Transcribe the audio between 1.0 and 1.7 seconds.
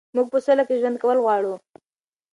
کول غواړو.